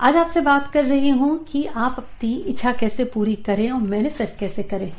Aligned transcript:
आज 0.00 0.16
आपसे 0.16 0.40
बात 0.40 0.70
कर 0.72 0.84
रही 0.84 1.08
हूँ 1.10 1.38
कि 1.44 1.64
आप 1.66 1.94
अपनी 1.98 2.32
इच्छा 2.48 2.72
कैसे 2.72 3.04
पूरी 3.04 3.34
करें 3.46 3.70
और 3.70 3.80
मैनिफेस्ट 3.82 4.38
कैसे 4.38 4.62
करें। 4.62 4.92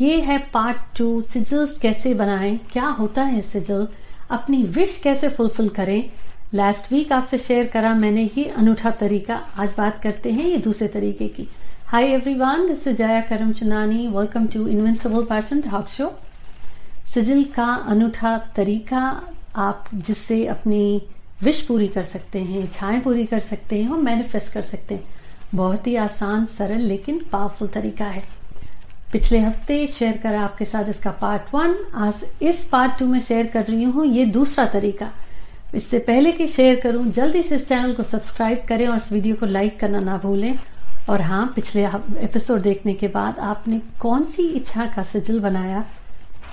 ये 0.00 0.20
है 0.22 0.36
पार्ट 0.52 0.96
टू 0.98 1.20
सिजल्स 1.22 1.78
कैसे 1.78 2.12
बनाएँ, 2.14 2.56
क्या 2.72 2.86
होता 2.88 3.22
है 3.22 3.40
सिजल 3.40 3.86
अपनी 4.30 4.62
विश 4.62 5.00
कैसे 5.04 5.28
फुलफिल 5.28 5.68
करें। 5.68 6.10
लास्ट 6.54 6.92
वीक 6.92 7.12
आपसे 7.12 7.38
शेयर 7.38 7.66
करा 7.66 7.94
मैंने 7.94 8.28
ये 8.36 8.44
अनूठा 8.46 8.90
तरीका, 8.92 9.40
आज 9.56 9.74
बात 9.78 10.00
करते 10.02 10.32
हैं 10.32 10.44
ये 10.44 10.56
दूसरे 10.58 10.88
तरीके 10.88 11.28
की। 11.28 11.48
Hi 11.86 12.06
everyone 12.06 12.66
this 12.68 12.86
is 12.88 12.96
Jaya 12.96 13.20
Karam 13.28 13.52
Chunani 13.52 14.06
welcome 14.08 14.46
to 14.46 14.66
invincible 14.68 15.24
passion 15.26 15.60
talk 15.60 15.88
show 15.88 16.12
सिजिल 17.14 17.44
का 17.54 17.72
अनूठा 17.88 18.36
तरीका, 18.56 19.00
आप 19.56 19.84
जिससे 19.94 20.44
अपनी 20.46 21.00
विश 21.42 21.60
पूरी 21.60 21.86
कर 21.88 22.02
सकते 22.02 22.38
हैं, 22.38 22.62
इच्छाएँ 22.64 23.00
पूरी 23.00 23.24
कर 23.26 23.38
सकते 23.40 23.82
हैं 23.82 23.90
और 23.90 23.98
मैनिफेस्ट 23.98 24.52
कर 24.52 24.62
सकते 24.62 24.94
हैं। 24.94 25.04
बहुत 25.54 25.86
ही 25.86 25.94
आसान, 25.96 26.44
सरल, 26.46 26.80
लेकिन 26.80 27.20
पावरफुल 27.32 27.68
तरीका 27.68 28.06
है। 28.06 28.22
पिछले 29.12 29.38
हफ़्ते 29.38 29.86
शेयर 29.88 30.16
करा 30.16 30.40
आपके 30.40 30.64
साथ 30.64 30.88
इसका 30.88 31.10
पार्ट 31.10 31.54
वन 31.54 31.76
आज 31.96 32.22
इस 32.42 32.64
पार्ट 32.64 32.98
टू 32.98 33.06
में 33.06 33.20
शेयर 33.20 33.46
कर 33.46 33.64
रही 33.64 33.84
हूँ, 33.84 34.06
ये 34.06 34.24
दूसरा 34.26 34.66
तरीका। 34.66 35.10
इससे 35.74 35.98
पहले 35.98 36.32
कि 36.32 36.48
शेयर 36.48 36.80
करूँ, 36.80 37.04
जल्दी 37.12 37.42
से 37.42 37.54
इस 37.56 37.68
चैनल 37.68 37.94
को 37.94 38.02
सब्सक्राइब 38.02 38.64
करें 38.68 38.86
और 38.88 38.96
इस 38.96 39.10
वीडियो 39.12 39.36
को 39.36 39.46
लाइक 39.46 39.78
करना 39.80 40.00
ना 40.00 40.16
भूलें। 40.16 40.54
और 41.08 41.20
हाँ 41.20 41.52
पिछले 41.56 41.84
एपिसोड 42.24 42.62
देखने 42.62 42.94
के 42.94 43.08
बाद 43.08 43.38
आपने 43.38 43.80
कौन 44.00 44.24
सी 44.24 44.48
इच्छा 44.48 44.86
का 44.86 45.02
सिजिल 45.02 45.40
बनाया? 45.40 45.84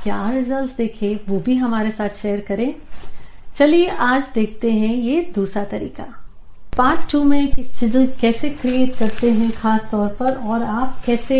क्या 0.03 0.29
रिजल्ट्स 0.31 0.75
देखे, 0.77 1.19
वो 1.29 1.39
भी 1.39 1.55
हमारे 1.55 1.91
साथ 1.91 2.21
शेयर 2.21 2.39
करें। 2.39 2.73
चलिए 3.57 3.87
आज 3.87 4.23
देखते 4.35 4.71
हैं 4.71 4.93
ये 4.93 5.19
दूसरा 5.35 5.63
तरीका। 5.63 6.03
पार्ट 6.77 7.11
टू 7.11 7.23
में 7.23 7.47
कि 7.51 7.63
सिजल 7.63 8.07
कैसे 8.21 8.49
क्रिएट 8.51 8.97
करते 8.97 9.29
हैं 9.31 9.51
खास 9.51 9.87
तौर 9.91 10.07
पर 10.19 10.33
और 10.33 10.63
आप 10.63 10.99
कैसे 11.05 11.37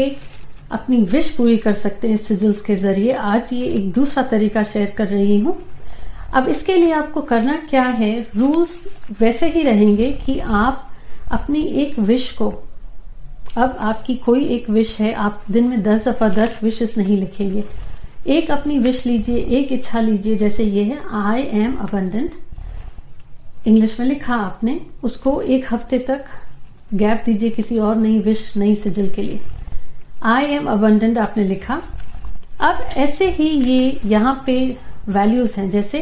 अपनी 0.72 1.02
विश 1.04 1.31
पूरी 1.31 1.58
कर 1.58 1.73
सकते 1.73 2.09
हैं 2.09 2.17
सिजल्स 2.17 2.62
के 2.62 2.76
ज़रिए। 2.76 3.14
आज 3.14 3.54
ये 3.54 3.66
एक 3.70 3.92
दूसरा 3.94 4.23
तरीका 4.23 4.64
शेयर 4.64 4.94
कर 4.98 5.08
रही 5.08 5.39
हूँ। 5.39 5.58
अब 6.34 6.48
इसके 6.50 6.76
लिए 6.76 6.92
आपको 6.94 7.22
करना 7.23 7.58
क्या 7.70 7.84
है? 7.84 8.20
रूल्स 8.36 8.82
वैसे 9.20 9.50
ही 9.50 9.64
रहेंगे 9.64 10.11
कि 10.26 10.39
आप 10.39 10.89
अपनी 11.32 11.64
एक 11.84 12.00
विश 12.02 12.32
को, 12.32 12.50
अब 13.58 13.78
आपकी 13.82 14.16
कोई 14.16 14.45
एक 14.48 14.70
विश 14.70 15.00
है, 15.00 15.14
आप 15.14 15.44
दिन 15.52 15.67
में 15.67 15.82
दस 15.84 16.08
दफ़ा 16.08 16.30
दस 16.36 16.59
विशेष 16.64 16.98
नहीं 16.98 17.17
लिखेंगे। 17.17 17.64
एक 18.28 18.50
अपनी 18.52 18.78
विश 18.80 19.06
लीजिए, 19.06 19.38
एक 19.38 19.72
इच्छा 19.72 20.00
लीजिए, 20.00 20.36
जैसे 20.36 20.64
ये 20.64 20.84
है 20.84 21.00
आई 21.14 21.42
एम 21.54 21.76
अबंडेंट 21.76 22.32
इंग्लिश 23.67 24.00
में 24.00 24.06
लिखा 24.08 24.36
आपने, 24.36 24.80
उसको 25.04 25.42
एक 25.42 25.66
हफ़्ते 25.73 26.00
तक 26.00 26.26
गैप 26.94 27.22
दीजिए 27.26 27.50
किसी 27.50 27.78
और 27.80 27.95
नई 27.95 28.20
विश 28.20 28.52
नई 28.58 28.76
सिजल 28.76 29.09
के 29.09 29.22
लिए। 29.22 29.40
आई 30.23 30.45
एम 30.45 30.66
अबंडेंट 30.66 31.17
आपने 31.17 31.44
लिखा। 31.44 31.82
अब 32.62 32.80
ऐसे 32.98 33.30
ही 33.30 33.50
ये 33.50 34.00
यहाँ 34.06 34.44
पे 34.45 34.56
वैल्यूज़ 35.08 35.60
हैं, 35.60 35.70
जैसे 35.72 36.00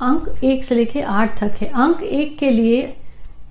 अंक 0.00 0.44
एक 0.44 0.64
से 0.64 0.74
लेके 0.74 1.02
आठ 1.02 1.38
तक 1.40 1.56
है। 1.60 1.68
अंक 1.68 2.02
एक 2.02 2.38
के 2.38 2.50
लिए 2.50 2.94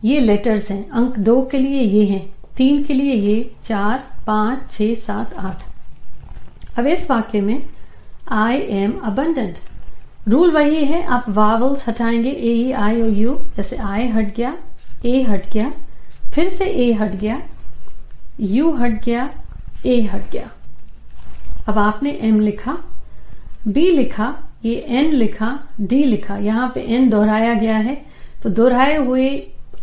ये 0.06 0.20
लेटर्स 0.20 0.70
हैं। 0.72 0.90
अंक 0.90 1.20
दो 1.20 1.42
के 1.42 1.58
लिए 1.58 1.82
ये 1.82 2.06
हैं। 2.06 2.26
तीन 2.58 2.84
के 2.84 2.94
लिए 2.94 3.14
ये 3.14 3.52
चार, 3.66 4.04
पाँच 4.28 4.72
छ 4.72 4.96
सात, 5.00 5.34
आठ। 5.34 6.80
अब 6.80 6.88
इस 6.88 7.10
वाक्य 7.12 7.42
में 7.42 7.64
आई 8.32 8.58
एम 8.72 8.92
अबंडेंट 9.06 9.58
रूल 10.28 10.52
वही 10.52 10.84
है, 10.86 11.02
आप 11.04 11.26
vowels 11.30 11.88
हटाएँगे 11.88 12.30
A 12.30 12.54
E 12.54 12.72
I 12.72 13.02
O 13.02 13.06
you 13.08 13.34
जैसे 13.56 13.76
आई 13.78 14.08
हट 14.08 14.36
गया 14.36 14.56
ए 15.06 15.22
हट 15.30 15.50
गया, 15.54 15.72
फिर 16.34 16.50
से 16.50 16.66
ए 16.66 16.92
हट 16.94 17.16
गया 17.16 17.42
यू 18.40 18.72
हट 18.76 19.04
गया 19.06 19.30
ए 19.86 20.00
हट 20.04 20.30
गया। 20.32 20.50
अब 21.68 21.78
आपने 21.78 22.12
एम 22.22 22.40
लिखा 22.40 22.78
बी 23.68 23.90
लिखा, 23.92 24.34
ये 24.66 24.76
एन 24.76 25.12
लिखा 25.14 25.58
डी 25.82 26.04
लिखा, 26.04 26.38
यहाँ 26.38 26.72
पे 26.76 26.82
एन 26.96 27.10
दोहराया 27.10 27.54
गया 27.54 27.78
है 27.78 27.96
तो 28.44 28.50
दोहराए 28.52 28.96
हुए 28.98 29.30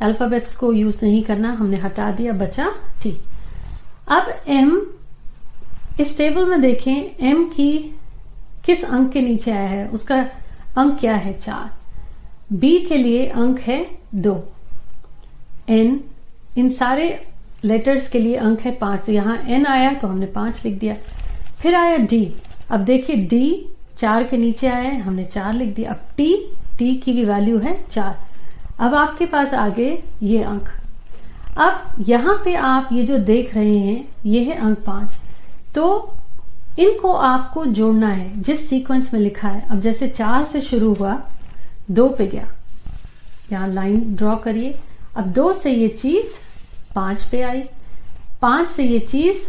अल्फाबेट्स 0.01 0.57
को 0.57 0.73
यूज़ 0.73 1.05
नहीं 1.05 1.23
करना, 1.23 1.53
हमने 1.53 1.77
हटा 1.77 2.11
दिया, 2.13 2.33
बचा 2.35 2.71
टी 3.03 3.17
अब 4.09 4.35
एम 4.49 4.81
इस 6.01 6.17
टेबल 6.19 6.49
में 6.49 6.61
देखें 6.61 7.27
एम 7.29 7.45
की 7.51 7.71
किस 8.69 8.85
अंक 8.85 9.11
के 9.13 9.21
नीचे 9.21 9.51
आया 9.51 9.69
है? 9.69 9.87
उसका 9.89 10.17
अंक 10.77 10.99
क्या 11.01 11.15
है? 11.15 11.33
चार। 11.41 12.57
बी 12.57 12.79
के 12.81 12.97
लिए 12.97 13.27
अंक 13.27 13.61
है 13.61 13.79
दो। 14.15 14.35
एन 15.69 16.01
इन 16.59 16.69
सारे 16.69 17.09
लेटर्स 17.65 18.09
के 18.09 18.19
लिए 18.19 18.37
अंक 18.37 18.61
है 18.61 18.71
पाँच। 18.75 19.01
तो 19.07 19.13
यहाँ 19.13 19.37
एन 19.49 19.67
आया 19.67 19.93
तो 19.93 20.09
हमने 20.09 20.27
पाँच 20.27 20.61
लिख 20.65 20.79
दिया। 20.79 20.97
फिर 21.63 21.75
आया 21.75 21.97
डी 21.97 22.23
अब 22.71 22.81
देखिए 22.81 23.17
डी 23.27 23.69
चार 23.99 24.25
के 24.25 24.37
नीचे 24.37 24.67
आया 24.67 24.81
है, 24.81 25.01
हमने 25.01 25.25
चार 25.25 25.53
लिख 25.55 25.75
दिया। 25.75 25.91
अब 25.91 26.01
टी 26.17 26.35
टी 26.79 26.95
की 26.97 27.13
भी 27.13 27.25
वैल्यू 27.25 27.59
है 27.59 27.77
चार। 27.91 28.19
अब 28.81 28.95
आपके 28.95 29.27
पास 29.27 29.55
आगे 29.55 29.91
ये 30.23 30.43
अंक। 30.43 30.69
अब 31.59 32.05
यहाँ 32.09 32.41
पे 32.45 32.55
आप 32.55 32.89
ये 32.93 33.05
जो 33.05 33.19
देख 33.19 33.55
रहे 33.55 33.79
हैं, 33.79 34.09
ये 34.27 34.45
है 34.45 34.55
अंक 34.55 34.79
पाँच। 34.79 35.19
तो 35.75 36.15
इनको 36.79 37.13
आपको 37.13 37.67
जोड़ना 37.67 38.09
है। 38.09 38.43
जिस 38.43 38.69
सीक्वेंस 38.69 39.15
में 39.15 39.21
लिखा 39.21 39.49
है। 39.49 39.69
अब 39.69 39.81
जैसे 39.81 40.09
चार 40.09 40.45
से 40.45 40.61
शुरू 40.61 40.95
हुआ, 40.95 41.23
दो 41.91 42.09
पे 42.09 42.27
गया। 42.27 42.53
यहाँ 43.53 43.69
लाइन 43.69 44.15
ड्रॉ 44.15 44.37
करिए। 44.37 44.79
अब 45.17 45.27
दो 45.27 45.53
से 45.53 45.73
ये 45.73 45.89
चीज़ 45.89 46.27
पाँच 46.95 47.25
पे 47.25 47.43
आई। 47.43 47.61
पाँच 48.43 48.69
से 48.69 48.83
ये 48.83 48.99
चीज़ 48.99 49.47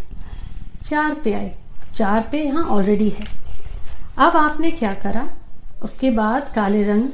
चार 0.85 1.13
पे 1.13 1.34
आई। 1.34 1.51
चार 1.95 2.29
पे 2.31 2.44
यहाँ 2.44 2.66
ऑलरेडी 2.66 3.09
है। 3.09 3.25
अब 4.18 4.38
आपने 4.38 4.72
क्या 4.72 4.94
करा? 4.94 5.29
उसके 5.84 6.12
बाद 6.12 6.51
काले 6.56 6.84
रंग 6.84 7.09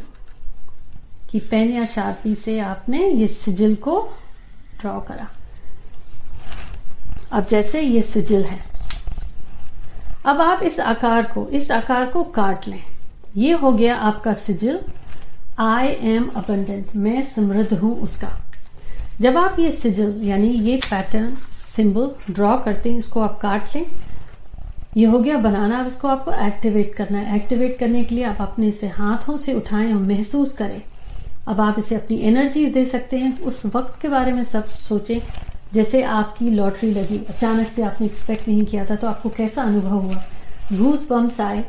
की 1.30 1.40
पेन 1.40 1.72
या 1.72 1.86
शार्पी 1.86 2.36
से 2.36 2.60
आपने 2.60 3.10
ये 3.10 3.28
सिजिल 3.28 3.76
को 3.76 4.14
ड्रॉ 4.82 5.00
करा। 5.00 5.30
अब 7.32 7.46
जैसे 7.46 7.82
ये 7.82 8.02
सिजिल 8.02 8.44
है। 8.44 8.75
अब 10.26 10.42
आप 10.42 10.64
इस 10.64 10.80
आकार 10.80 11.24
को, 11.24 11.46
इस 11.48 11.72
आकार 11.72 12.06
को 12.06 12.24
काट 12.24 12.68
लें। 12.68 12.82
ये 13.38 13.52
हो 13.54 13.72
गया 13.72 13.96
आपका 13.96 14.34
सिजिल 14.34 14.80
आई 15.60 15.88
एम 15.88 16.28
अबंडेंट 16.36 16.96
मैं 16.96 17.22
समृद्ध 17.24 17.74
हूँ 17.74 17.94
उसका। 18.02 18.32
जब 19.22 19.38
आप 19.38 19.60
ये 19.60 19.72
सिजिल 19.72 20.22
यानी 20.24 20.48
ये 20.48 20.78
पैटर्न 20.90 21.36
सिंबल 21.76 22.34
ड्रॉ 22.34 22.58
करते 22.58 22.92
हैं, 22.92 22.98
इसको 22.98 23.22
आप 23.22 23.40
काट 23.40 23.76
लें। 23.76 23.86
ये 24.98 25.06
हो 25.06 25.20
गया 25.20 25.38
बनाना। 25.38 25.80
अब 25.80 25.88
इसको 25.88 26.08
आपको 26.08 26.32
एक्टिवेट 26.46 26.94
करना 26.96 27.20
है। 27.20 27.36
एक्टिवेट 27.36 27.78
करने 27.80 28.04
के 28.04 28.16
लिए 28.16 28.24
आप 28.24 28.42
अपने 28.42 28.68
इसे 28.68 28.88
हाथों 28.88 29.38
से 29.38 29.54
उठाएँ 29.54 29.94
और 29.94 30.02
महसूस 30.02 30.52
करें। 30.52 30.82
अब 31.48 31.62
आप 31.62 31.80
इसे 31.80 31.96
अपनी 31.96 32.18
एनर्जी 32.18 32.66
दे 32.68 32.86
सकते 32.86 33.18
हैं। 33.18 33.40
उस 33.42 33.66
वक्त 33.66 34.02
के 34.02 34.08
बारे 34.08 34.34
में 34.34 34.44
सब 34.44 34.68
सोचें। 34.68 35.20
जैसे 35.74 36.02
आपकी 36.04 36.50
लॉटरी 36.50 36.92
लगी, 36.92 37.18
अचानक 37.30 37.68
से 37.68 37.84
आपने 37.84 38.08
एक्सपेक्ट 38.08 38.48
नहीं 38.48 38.66
किया 38.66 38.86
था 38.86 38.96
तो 38.96 39.08
आपको 39.08 39.30
कैसा 39.30 39.64
अनुभव 39.64 40.00
हुआ? 40.00 40.24
घूस 40.74 41.08
बम्स 41.10 41.40
आए 41.42 41.66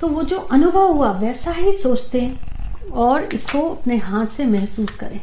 तो 0.00 0.08
वो 0.08 0.22
जो 0.22 0.38
अनुभव 0.38 0.92
हुआ, 0.92 1.10
वैसा 1.10 1.50
ही 1.50 1.72
सोचते 1.72 2.20
हैं 2.20 2.90
और 2.92 3.22
इसको 3.24 3.60
अपने 3.60 3.96
हाथ 3.96 4.26
से 4.26 4.46
महसूस 4.46 4.96
करें। 4.96 5.20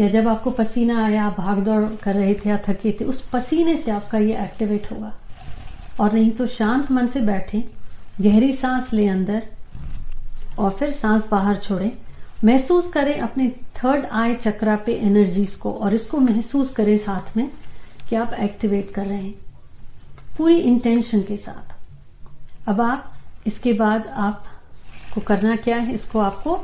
या 0.00 0.08
जब 0.08 0.28
आपको 0.28 0.50
पसीना 0.50 1.04
आया, 1.04 1.24
आप 1.24 1.36
भाग 1.38 1.58
दौड़ 1.58 1.84
कर 2.02 2.14
रहे 2.14 2.34
थे 2.34 2.48
या 2.48 2.58
थके 2.68 2.92
थे, 2.92 3.04
उस 3.04 3.20
पसीने 3.28 3.76
से 3.76 3.90
आपका 3.90 4.18
ये 4.18 4.42
एक्टिवेट 4.42 4.90
होगा। 4.92 5.12
और 6.00 6.12
नहीं 6.12 6.30
तो 6.30 6.46
शांत 6.46 6.90
मन 6.92 7.06
से 7.06 7.20
बैठे, 7.20 7.64
गहरी 8.20 8.52
सांस 8.52 8.92
ले 8.92 9.06
अंदर 9.08 9.42
और 10.58 10.70
फिर 10.70 10.92
सांस 10.92 11.28
बाहर 11.30 11.56
छोड़ें। 11.56 11.90
महसूस 12.44 12.90
करें 12.92 13.18
अपने 13.20 13.48
थर्ड 13.76 14.06
आई 14.06 14.34
चक्रा 14.34 14.76
पे 14.76 14.94
एनर्जीज 14.94 15.54
को 15.56 15.72
और 15.72 15.94
इसको 15.94 16.18
महसूस 16.18 16.70
करें 16.70 16.98
साथ 16.98 17.36
में 17.36 17.50
कि 18.08 18.16
आप 18.16 18.32
एक्टिवेट 18.32 18.92
कर 18.94 19.06
रहे 19.06 19.18
हैं। 19.18 19.34
पूरी 20.38 20.58
इंटेंशन 20.58 21.22
के 21.22 21.36
साथ। 21.36 22.68
अब 22.68 22.80
आप, 22.80 23.12
इसके 23.46 23.72
बाद 23.72 24.06
आप 24.06 24.44
को 25.14 25.20
करना 25.20 25.56
क्या 25.56 25.76
है, 25.76 25.94
इसको 25.94 26.18
आपको 26.18 26.60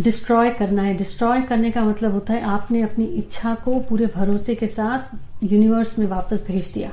डिस्ट्रॉय 0.00 0.50
करना 0.50 0.82
है। 0.82 0.94
डिस्ट्रॉय 0.96 1.42
करने 1.42 1.70
का 1.70 1.82
मतलब 1.82 2.12
होता 2.12 2.32
है 2.32 2.42
आपने 2.42 2.82
अपनी 2.82 3.04
इच्छा 3.04 3.54
को 3.54 3.78
पूरे 3.80 4.06
भरोसे 4.06 4.54
के 4.54 4.66
साथ 4.66 5.44
यूनिवर्स 5.44 5.98
में 5.98 6.06
वापस 6.06 6.46
भेज 6.46 6.70
दिया। 6.74 6.90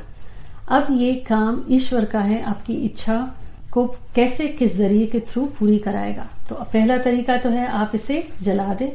अब 0.70 0.88
ये 0.92 1.14
काम 1.16 1.64
ईश्वर 1.70 2.06
का 2.06 2.20
है, 2.20 2.42
आपकी 2.42 2.74
इच्छा 2.74 3.36
को 3.72 3.86
कैसे, 4.16 4.48
किस 4.48 4.76
ज़रिए 4.76 5.06
के 5.06 5.20
थ्रू 5.20 5.46
पूरी 5.46 5.78
कराएगा। 5.78 6.28
तो 6.50 6.56
पहला 6.56 6.98
तरीका 6.98 7.38
तो 7.38 7.50
है, 7.50 7.68
आप 7.68 7.92
इसे 7.96 8.28
जला 8.42 8.74
दें 8.74 8.90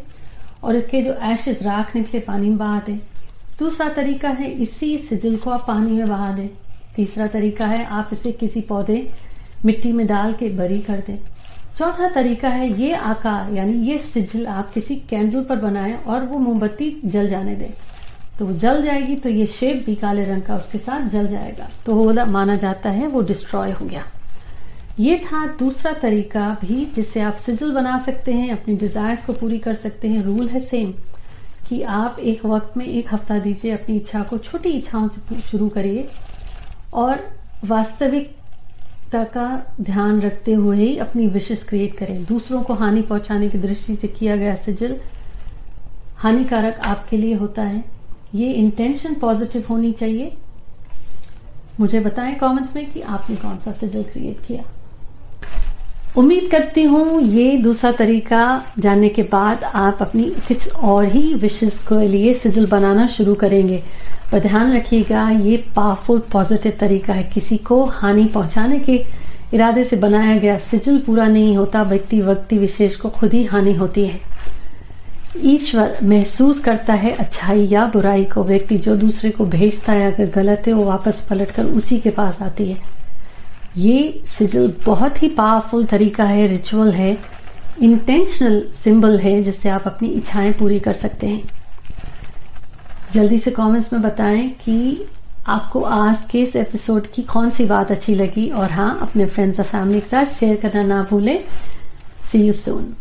और 0.63 0.77
इसके 0.77 1.03
जो 1.03 1.15
एशेस 1.23 1.63
राख 1.63 1.97
निकले 1.97 2.21
पानी 2.21 2.49
में 2.49 2.59
बहा 2.59 2.81
दें। 2.87 2.99
दूसरा 3.59 3.89
तरीका 3.89 4.29
है, 4.29 4.51
इसी 4.51 4.99
सिजिल 4.99 5.37
को 5.37 5.51
आप 5.51 5.65
पानी 5.69 5.91
में 5.91 6.09
बहा 6.09 6.33
दें। 6.33 6.49
तीसरा 6.97 7.27
तरीका 7.27 7.67
है, 7.67 7.85
आप 7.85 8.11
इसे 8.13 8.33
किसी 8.33 8.61
पौधे 8.61 9.11
मिट्टी 9.65 9.93
में 9.93 10.07
डाल 10.07 10.33
के 10.33 10.49
बरी 10.49 10.79
कर 10.79 10.99
दें। 11.07 11.19
चौथा 11.79 12.09
तरीका 12.09 12.49
है, 12.49 12.81
ये 12.81 12.95
आकार, 12.95 13.53
यानी 13.53 13.73
ये 13.73 13.99
सिजिल 13.99 14.47
आप 14.47 14.71
किसी 14.71 14.97
कैंडल 14.97 15.45
पर 15.45 15.57
बनाएँ 15.57 15.95
और 15.95 16.21
वो 16.21 16.39
मोमबत्ती 16.39 17.01
जल 17.05 17.29
जाने 17.29 17.55
दें। 17.55 17.71
तो 18.39 18.47
वो 18.47 18.53
जल 18.53 18.83
जाएगी 18.83 19.17
तो 19.17 19.29
ये 19.29 19.47
शेप 19.47 19.83
भी 19.87 19.95
काले 19.95 20.25
रंग 20.25 20.43
का 20.43 20.57
उसके 20.57 20.79
साथ 20.79 21.09
जल 21.09 21.27
जाएगा। 21.27 21.69
तो 21.87 21.95
वो 21.95 22.27
माना 22.27 22.57
जाता 22.57 22.91
है, 22.91 23.07
वो 23.07 23.21
डिस्ट्रॉय 23.21 23.71
हो 23.71 23.87
गया। 23.87 24.05
ये 25.01 25.17
था 25.19 25.47
दूसरा 25.47 25.93
तरीका 25.93 26.57
भी 26.61 26.85
जिससे 26.85 27.21
आप 27.21 27.35
सिजल 27.35 27.73
बना 27.73 27.99
सकते 27.99 28.33
हैं, 28.33 28.51
अपनी 28.51 28.77
डिजायर्स 28.77 29.25
को 29.27 29.33
पूरी 29.33 29.59
कर 29.59 29.75
सकते 29.75 30.09
हैं। 30.09 30.23
रूल 30.23 30.49
है 30.49 30.61
सेम 30.61 30.93
कि 31.69 31.83
आप 31.83 32.19
एक 32.19 32.45
वक्त 32.47 32.77
में 32.77 32.87
एक 32.87 33.13
हफ़्ता 33.15 33.39
दीजिए, 33.39 33.73
अपनी 33.73 33.97
इच्छा 33.97 34.23
को, 34.23 34.39
छोटी 34.39 34.69
इच्छाओं 34.69 35.09
से 35.09 35.41
शुरू 35.41 35.69
करिए। 35.69 36.09
और 36.95 37.21
वास्तविकता 37.65 39.25
का 39.25 39.75
ध्यान 39.81 40.21
रखते 40.21 40.53
हुए 40.53 40.77
ही 40.77 40.97
अपनी 40.97 41.27
विशेष 41.27 41.63
क्रिएट 41.63 41.97
करें। 41.97 42.25
दूसरों 42.25 42.63
को 42.63 42.75
हानि 42.75 43.03
पहुँचाने 43.03 43.49
की 43.49 43.59
दृष्टि 43.59 43.97
से 43.97 44.09
किया 44.09 44.37
गया 44.37 44.55
सिजल 44.55 44.97
हानिकारक 46.17 46.79
आपके 46.85 47.17
लिए 47.17 47.35
होता 47.35 47.63
है। 47.63 47.85
ये 48.35 48.53
इंटेंशन 48.53 49.15
पॉजिटिव 49.15 49.65
होनी 49.71 49.93
चाहिए। 49.93 50.37
मुझे 51.81 52.01
बताएँ 52.01 52.35
कमेंट्स 52.35 52.77
में 52.77 52.91
कि 52.93 53.01
आपने 53.01 53.37
कौन 53.37 53.59
सा 53.59 53.73
सिजल 53.73 54.03
क्रिएट 54.03 54.41
किया। 54.47 54.65
उम्मीद 56.17 56.49
करती 56.51 56.83
हूँ 56.83 57.21
ये 57.23 57.57
दूसरा 57.59 57.91
तरीका 57.93 58.43
जानने 58.79 59.09
के 59.09 59.23
बाद 59.23 59.65
आप 59.65 59.99
अपनी 60.01 60.25
कुछ 60.49 60.75
और 60.75 61.05
ही 61.05 61.35
विशेष 61.35 61.79
के 61.87 62.07
लिए 62.09 62.33
सिजल 62.35 62.67
बनाना 62.67 63.07
शुरू 63.07 63.35
करेंगे। 63.35 63.83
पर 64.33 64.41
ध्यान 64.41 64.73
रखिएगा, 64.77 65.29
ये 65.31 65.57
पावरफुल 65.77 66.23
पॉजिटिव 66.33 66.73
तरीका 66.81 67.13
है। 67.13 67.23
किसी 67.25 67.57
को 67.57 67.85
हानि 67.85 68.25
पहुँचाने 68.25 68.79
के 68.79 69.05
इरादे 69.55 69.85
से 69.85 69.97
बनाया 69.97 70.39
गया 70.39 70.57
सिजल 70.61 70.99
पूरा 70.99 71.27
नहीं 71.27 71.57
होता 71.57 71.83
व्यक्ति 71.83 72.21
व्यक्ति 72.21 72.59
विशेष 72.59 72.97
को 72.97 73.09
खुद 73.09 73.35
ही 73.35 73.45
हानि 73.45 73.75
होती 73.75 74.07
है। 74.07 74.21
ईश्वर 75.45 75.99
महसूस 76.03 76.61
करता 76.61 76.95
है 76.95 77.13
अच्छाई 77.13 77.67
या 77.67 77.87
बुराई 77.87 78.25
को। 78.25 78.43
व्यक्ति 78.45 78.77
जो 78.79 78.97
दूसरे 78.97 79.31
को 79.31 79.45
भेजता 79.45 79.93
है, 79.93 80.13
अगर 80.13 80.31
गलत 80.33 80.63
है, 80.67 80.73
वो 80.73 80.85
वापस 80.85 81.27
पलटकर 81.31 81.65
उसी 81.65 81.99
के 81.99 82.11
पास 82.11 82.43
आती 82.43 82.67
है। 82.67 82.79
ये 83.79 84.23
सिजल 84.27 84.73
बहुत 84.87 85.23
ही 85.23 85.29
पावरफुल 85.29 85.85
तरीका 85.85 86.25
है 86.25 86.47
रिचुअल 86.47 86.93
है 86.93 87.17
इंटेंशनल 87.83 88.63
सिंबल 88.75 89.19
है, 89.19 89.43
जिससे 89.43 89.69
आप 89.69 89.87
अपनी 89.87 90.09
इच्छाएँ 90.09 90.53
पूरी 90.53 90.81
कर 90.81 90.93
सकते 90.93 91.27
हैं। 91.27 91.43
जल्दी 93.15 93.39
से 93.39 93.51
कमेंट्स 93.51 93.93
में 93.93 94.03
बताएँ 94.03 94.49
कि 94.65 95.07
आपको 95.47 95.81
आज 95.81 96.25
के 96.31 96.43
इस 96.43 96.57
एपिसोड 96.57 97.07
की 97.07 97.23
कौन 97.23 97.51
सी 97.51 97.65
बात 97.65 97.91
अच्छी 97.91 98.15
लगी, 98.15 98.49
और 98.51 98.71
हाँ 98.71 98.99
अपने 99.03 99.27
फ्रेंड्स 99.27 99.61
और 99.61 99.67
फैमिली 99.67 100.01
के 100.01 100.07
साथ 100.07 100.39
शेयर 100.41 100.57
करना 100.57 100.83
ना 100.83 101.07
भूलें। 101.11 101.39
सी 102.33 102.47
यू 102.47 102.53
सून 102.53 102.95